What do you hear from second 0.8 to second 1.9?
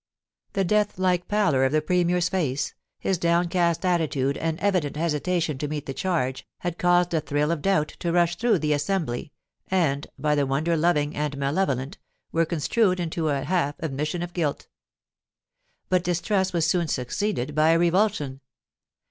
like pallor of the